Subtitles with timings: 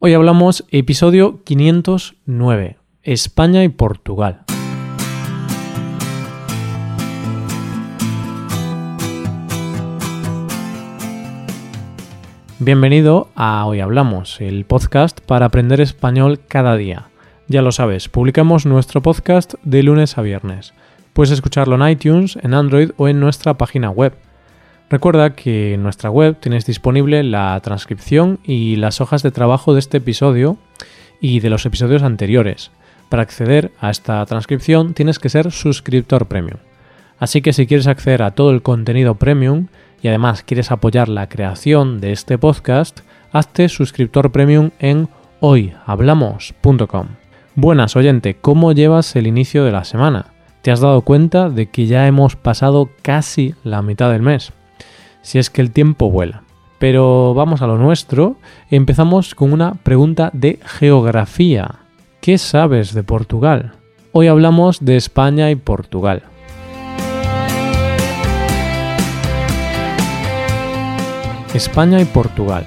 [0.00, 4.44] Hoy hablamos episodio 509, España y Portugal.
[12.60, 17.08] Bienvenido a Hoy Hablamos, el podcast para aprender español cada día.
[17.48, 20.74] Ya lo sabes, publicamos nuestro podcast de lunes a viernes.
[21.12, 24.14] Puedes escucharlo en iTunes, en Android o en nuestra página web
[24.90, 29.80] Recuerda que en nuestra web tienes disponible la transcripción y las hojas de trabajo de
[29.80, 30.56] este episodio
[31.20, 32.70] y de los episodios anteriores.
[33.10, 36.58] Para acceder a esta transcripción tienes que ser suscriptor premium.
[37.18, 39.66] Así que si quieres acceder a todo el contenido premium
[40.00, 43.00] y además quieres apoyar la creación de este podcast,
[43.30, 45.08] hazte suscriptor premium en
[45.40, 47.08] hoyhablamos.com.
[47.56, 50.26] Buenas oyente, ¿cómo llevas el inicio de la semana?
[50.62, 54.52] ¿Te has dado cuenta de que ya hemos pasado casi la mitad del mes?
[55.28, 56.42] Si es que el tiempo vuela.
[56.78, 58.36] Pero vamos a lo nuestro
[58.70, 61.80] empezamos con una pregunta de geografía.
[62.22, 63.72] ¿Qué sabes de Portugal?
[64.12, 66.22] Hoy hablamos de España y Portugal.
[71.52, 72.66] España y Portugal,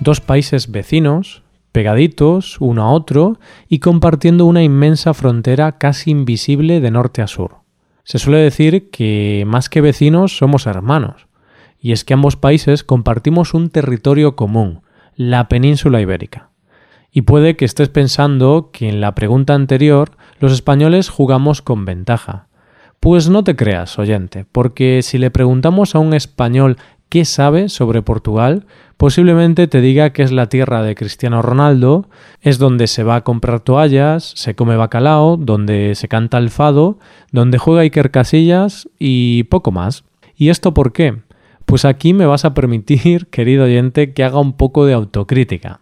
[0.00, 6.90] dos países vecinos, pegaditos uno a otro y compartiendo una inmensa frontera casi invisible de
[6.90, 7.58] norte a sur.
[8.02, 11.28] Se suele decir que más que vecinos somos hermanos,
[11.82, 14.82] y es que ambos países compartimos un territorio común,
[15.16, 16.50] la península ibérica.
[17.10, 22.46] Y puede que estés pensando que en la pregunta anterior los españoles jugamos con ventaja.
[23.00, 28.00] Pues no te creas, oyente, porque si le preguntamos a un español qué sabe sobre
[28.00, 28.64] Portugal,
[28.96, 32.08] posiblemente te diga que es la tierra de Cristiano Ronaldo,
[32.40, 37.00] es donde se va a comprar toallas, se come bacalao, donde se canta el fado,
[37.32, 40.04] donde juega Iker Casillas y poco más.
[40.36, 41.18] ¿Y esto por qué?
[41.72, 45.80] Pues aquí me vas a permitir, querido oyente, que haga un poco de autocrítica.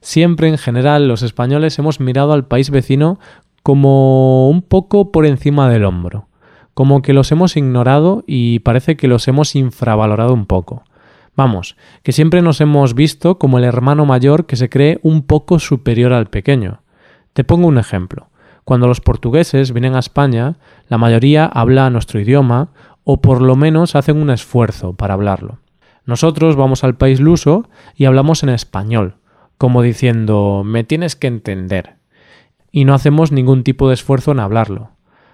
[0.00, 3.20] Siempre en general los españoles hemos mirado al país vecino
[3.62, 6.26] como un poco por encima del hombro,
[6.74, 10.82] como que los hemos ignorado y parece que los hemos infravalorado un poco.
[11.36, 15.60] Vamos, que siempre nos hemos visto como el hermano mayor que se cree un poco
[15.60, 16.80] superior al pequeño.
[17.32, 18.26] Te pongo un ejemplo.
[18.64, 20.56] Cuando los portugueses vienen a España,
[20.88, 22.70] la mayoría habla nuestro idioma
[23.10, 25.60] o por lo menos hacen un esfuerzo para hablarlo.
[26.04, 29.14] Nosotros vamos al país luso y hablamos en español,
[29.56, 31.94] como diciendo me tienes que entender.
[32.70, 34.90] Y no hacemos ningún tipo de esfuerzo en hablarlo.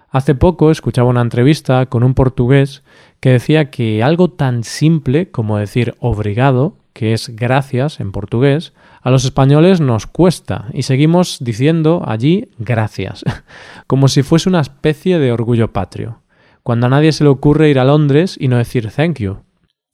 [0.09, 2.85] Hace poco escuchaba una entrevista con un portugués
[3.19, 9.11] que decía que algo tan simple como decir obrigado, que es gracias en portugués, a
[9.11, 13.25] los españoles nos cuesta y seguimos diciendo allí gracias,
[13.89, 16.21] como si fuese una especie de orgullo patrio
[16.65, 19.37] cuando a nadie se le ocurre ir a Londres y no decir thank you.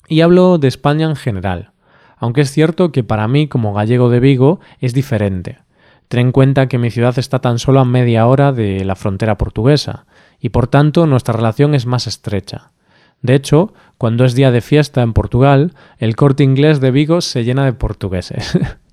[0.09, 1.73] Y hablo de España en general,
[2.17, 5.59] aunque es cierto que para mí como gallego de Vigo es diferente.
[6.09, 9.37] Ten en cuenta que mi ciudad está tan solo a media hora de la frontera
[9.37, 10.07] portuguesa,
[10.41, 12.71] y por tanto nuestra relación es más estrecha.
[13.21, 17.45] De hecho, cuando es día de fiesta en Portugal, el corte inglés de Vigo se
[17.45, 18.59] llena de portugueses.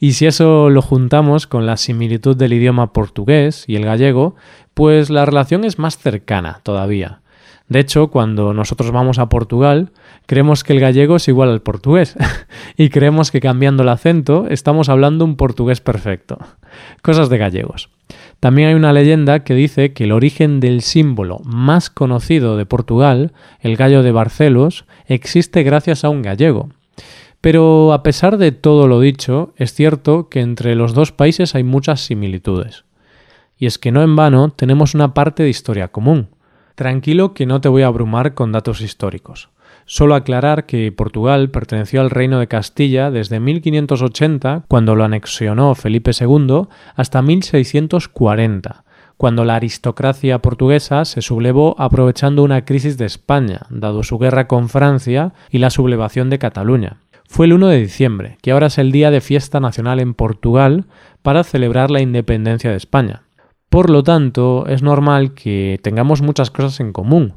[0.00, 4.36] y si eso lo juntamos con la similitud del idioma portugués y el gallego,
[4.74, 7.20] pues la relación es más cercana todavía.
[7.68, 9.90] De hecho, cuando nosotros vamos a Portugal,
[10.26, 12.16] creemos que el gallego es igual al portugués
[12.78, 16.38] y creemos que cambiando el acento estamos hablando un portugués perfecto.
[17.02, 17.90] Cosas de gallegos.
[18.40, 23.32] También hay una leyenda que dice que el origen del símbolo más conocido de Portugal,
[23.60, 26.70] el gallo de Barcelos, existe gracias a un gallego.
[27.48, 31.64] Pero a pesar de todo lo dicho, es cierto que entre los dos países hay
[31.64, 32.84] muchas similitudes
[33.56, 36.28] y es que no en vano tenemos una parte de historia común.
[36.74, 39.48] Tranquilo que no te voy a abrumar con datos históricos.
[39.86, 46.10] Solo aclarar que Portugal perteneció al Reino de Castilla desde 1580, cuando lo anexionó Felipe
[46.20, 46.66] II,
[46.96, 48.84] hasta 1640,
[49.16, 54.68] cuando la aristocracia portuguesa se sublevó aprovechando una crisis de España, dado su guerra con
[54.68, 56.98] Francia y la sublevación de Cataluña.
[57.28, 60.86] Fue el 1 de diciembre, que ahora es el día de fiesta nacional en Portugal
[61.22, 63.22] para celebrar la independencia de España.
[63.68, 67.34] Por lo tanto, es normal que tengamos muchas cosas en común.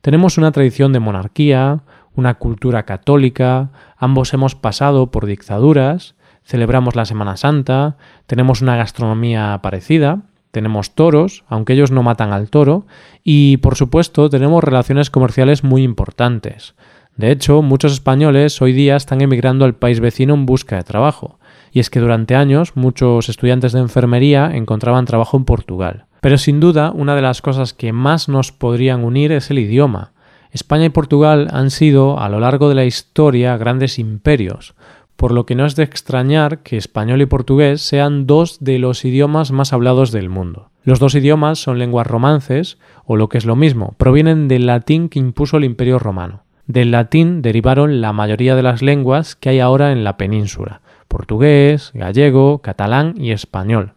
[0.00, 1.84] Tenemos una tradición de monarquía,
[2.16, 7.96] una cultura católica, ambos hemos pasado por dictaduras, celebramos la Semana Santa,
[8.26, 12.86] tenemos una gastronomía parecida, tenemos toros, aunque ellos no matan al toro,
[13.22, 16.74] y por supuesto tenemos relaciones comerciales muy importantes.
[17.18, 21.40] De hecho, muchos españoles hoy día están emigrando al país vecino en busca de trabajo
[21.72, 26.06] y es que durante años muchos estudiantes de enfermería encontraban trabajo en Portugal.
[26.20, 30.12] Pero sin duda, una de las cosas que más nos podrían unir es el idioma.
[30.52, 34.76] España y Portugal han sido, a lo largo de la historia, grandes imperios.
[35.16, 39.04] por lo que no es de extrañar que español y portugués sean dos de los
[39.04, 40.70] idiomas más hablados del mundo.
[40.84, 45.08] Los dos idiomas son lenguas romances, o lo que es lo mismo, provienen del latín
[45.08, 46.44] que impuso el Imperio Romano.
[46.68, 51.92] Del latín derivaron la mayoría de las lenguas que hay ahora en la península, portugués,
[51.94, 53.94] gallego, catalán y español.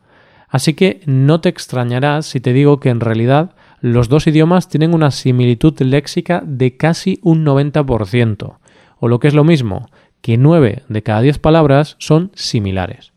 [0.48, 3.52] Así que no te extrañarás si te digo que en realidad
[3.82, 8.56] los dos idiomas tienen una similitud léxica de casi un 90%,
[9.00, 9.90] o lo que es lo mismo,
[10.22, 13.12] que 9 de cada 10 palabras son similares.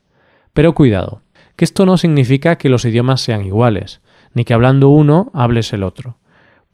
[0.53, 1.23] Pero cuidado,
[1.55, 4.01] que esto no significa que los idiomas sean iguales,
[4.33, 6.17] ni que hablando uno hables el otro,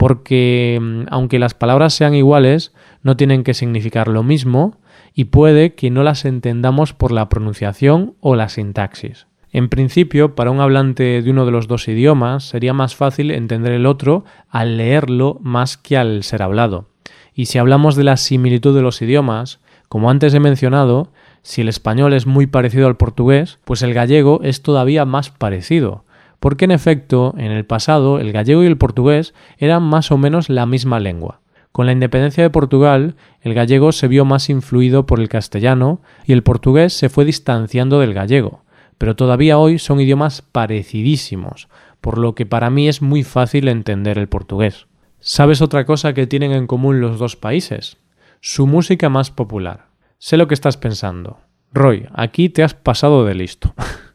[0.00, 4.79] porque mm, aunque las palabras sean iguales, no tienen que significar lo mismo
[5.12, 9.26] y puede que no las entendamos por la pronunciación o la sintaxis.
[9.52, 13.73] En principio, para un hablante de uno de los dos idiomas sería más fácil entender
[13.73, 16.88] el otro al leerlo más que al ser hablado.
[17.35, 19.61] Y si hablamos de la similitud de los idiomas,
[19.91, 21.12] como antes he mencionado,
[21.43, 26.06] si el español es muy parecido al portugués, pues el gallego es todavía más parecido,
[26.40, 30.48] porque en efecto, en el pasado, el gallego y el portugués eran más o menos
[30.48, 31.40] la misma lengua.
[31.70, 36.32] Con la independencia de Portugal, el gallego se vio más influido por el castellano y
[36.32, 38.64] el portugués se fue distanciando del gallego,
[38.98, 41.69] pero todavía hoy son idiomas parecidísimos,
[42.00, 44.86] por lo que para mí es muy fácil entender el portugués.
[45.20, 47.98] ¿Sabes otra cosa que tienen en común los dos países?
[48.40, 49.88] su música más popular.
[50.19, 51.38] Sé lo que estás pensando.
[51.72, 53.75] Roy, aquí te has pasado de listo.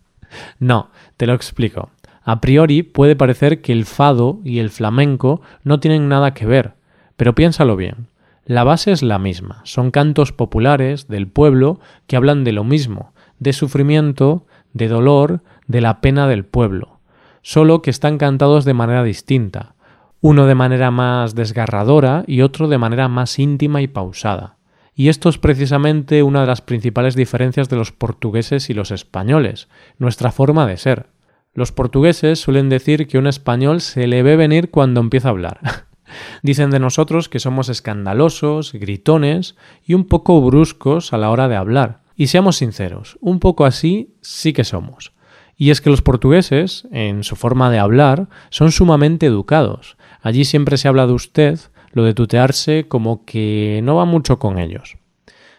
[0.60, 1.92] no, te lo explico.
[2.26, 6.74] A priori puede parecer que el fado y el flamenco no tienen nada que ver,
[7.18, 8.08] pero piénsalo bien.
[8.46, 13.14] La base es la misma, son cantos populares del pueblo que hablan de lo mismo,
[13.38, 17.00] de sufrimiento, de dolor, de la pena del pueblo,
[17.44, 19.76] solo que están cantados de manera distinta,
[20.20, 24.58] uno de manera más desgarradora y otro de manera más íntima y pausada.
[24.96, 29.68] Y esto es precisamente una de las principales diferencias de los portugueses y los españoles,
[30.00, 31.15] nuestra forma de ser.
[31.56, 35.60] Los portugueses suelen decir que un español se le ve venir cuando empieza a hablar.
[36.44, 41.56] Dicen de nosotros que somos escandalosos, gritones y un poco bruscos a la hora de
[41.56, 42.02] hablar.
[42.16, 45.14] Y seamos sinceros, un poco así sí que somos.
[45.58, 50.78] Y es que los portugueses, en su forma de hablar, son sumamente educados, Allí siempre
[50.78, 51.60] se habla de usted,
[51.92, 54.98] lo de tutearse como que no va mucho con ellos.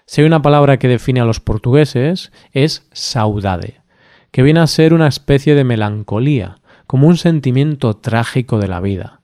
[0.06, 3.80] Si hay una palabra que define a los portugueses es saudade,
[4.36, 9.22] que viene a ser una especie de melancolía, como un sentimiento trágico de la vida.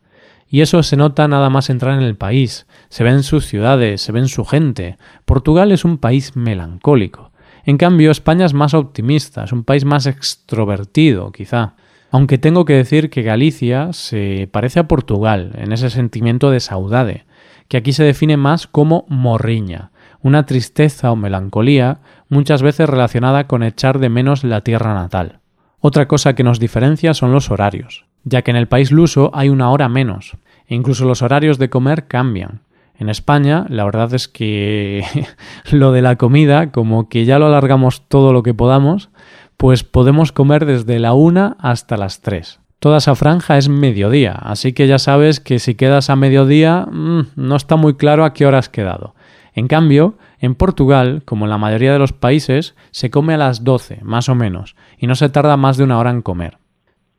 [0.48, 4.00] Y eso se nota nada más entrar en el país, se ve en sus ciudades,
[4.00, 4.96] se ve en su gente.
[5.26, 7.30] Portugal es un país melancólico.
[7.66, 11.74] En cambio, España es más optimista, es un país más extrovertido, quizá.
[12.10, 17.26] Aunque tengo que decir que Galicia se parece a Portugal en ese sentimiento de saudade,
[17.68, 19.90] que aquí se define más como morriña,
[20.22, 21.98] una tristeza o melancolía
[22.32, 25.40] muchas veces relacionada con echar de menos la tierra natal.
[25.80, 29.50] Otra cosa que nos diferencia son los horarios, ya que en el país luso hay
[29.50, 32.62] una hora menos, e incluso los horarios de comer cambian.
[32.98, 35.04] En España, la verdad es que
[35.72, 39.10] lo de la comida, como que ya lo alargamos todo lo que podamos,
[39.58, 42.60] pues podemos comer desde la una hasta las tres.
[42.78, 47.26] Toda esa franja es mediodía, así que ya sabes que si quedas a mediodía mm,
[47.36, 49.14] no está muy claro a qué hora has quedado.
[49.54, 53.64] En cambio, en Portugal, como en la mayoría de los países, se come a las
[53.64, 56.58] doce, más o menos, y no se tarda más de una hora en comer.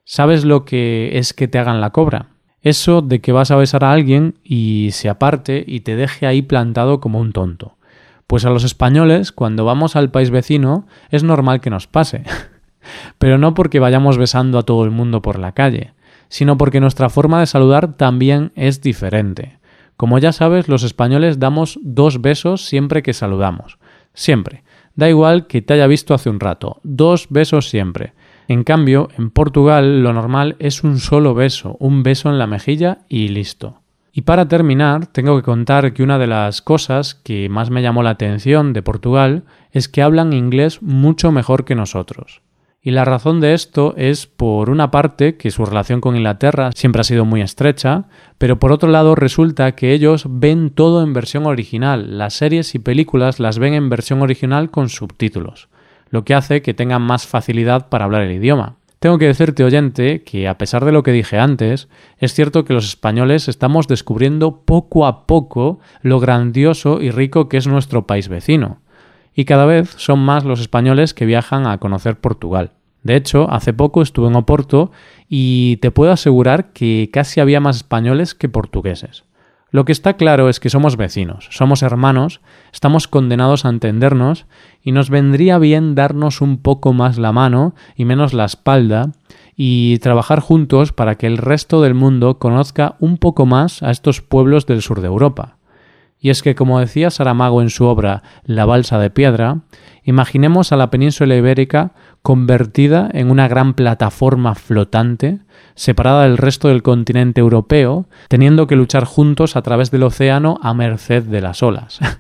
[0.04, 2.28] ¿Sabes lo que es que te hagan la cobra?
[2.62, 6.42] Eso de que vas a besar a alguien y se aparte y te deje ahí
[6.42, 7.78] plantado como un tonto.
[8.26, 12.24] Pues a los españoles, cuando vamos al país vecino, es normal que nos pase.
[13.18, 15.94] Pero no porque vayamos besando a todo el mundo por la calle,
[16.30, 19.60] sino porque nuestra forma de saludar también es diferente.
[20.04, 23.78] Como ya sabes, los españoles damos dos besos siempre que saludamos.
[24.14, 24.66] Siempre.
[24.96, 26.82] Da igual que te haya visto hace un rato.
[26.84, 28.12] Dos besos siempre.
[28.50, 32.98] En cambio, en Portugal lo normal es un solo beso, un beso en la mejilla
[33.08, 33.80] y listo.
[34.12, 38.04] Y para terminar, tengo que contar que una de las cosas que más me llamó
[38.04, 42.42] la atención de Portugal es que hablan inglés mucho mejor que nosotros.
[42.86, 47.00] Y la razón de esto es, por una parte, que su relación con Inglaterra siempre
[47.00, 48.04] ha sido muy estrecha,
[48.38, 52.80] pero por otro lado resulta que ellos ven todo en versión original, las series y
[52.80, 55.70] películas las ven en versión original con subtítulos,
[56.10, 58.76] lo que hace que tengan más facilidad para hablar el idioma.
[59.00, 61.88] Tengo que decirte, oyente, que a pesar de lo que dije antes,
[62.18, 67.58] es cierto que los españoles estamos descubriendo poco a poco lo grandioso y rico que
[67.58, 68.83] es nuestro país vecino.
[69.36, 72.72] Y cada vez son más los españoles que viajan a conocer Portugal.
[73.04, 74.92] De hecho, hace poco estuve en Oporto
[75.28, 79.26] y te puedo asegurar que casi había más españoles que portugueses.
[79.74, 84.46] Lo que está claro es que somos vecinos, somos hermanos, estamos condenados a entendernos
[84.84, 89.14] y nos vendría bien darnos un poco más la mano y menos la espalda
[89.56, 94.22] y trabajar juntos para que el resto del mundo conozca un poco más a estos
[94.22, 95.58] pueblos del sur de Europa.
[96.24, 99.58] Y es que, como decía Saramago en su obra La balsa de piedra,
[100.06, 105.40] imaginemos a la península ibérica convertida en una gran plataforma flotante,
[105.76, 110.74] separada del resto del continente europeo, teniendo que luchar juntos a través del océano a
[110.74, 112.00] merced de las olas.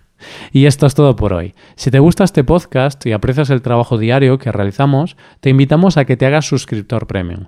[0.54, 1.54] Y esto es todo por hoy.
[1.76, 6.06] Si te gusta este podcast y aprecias el trabajo diario que realizamos, te invitamos a
[6.06, 7.48] que te hagas suscriptor premium.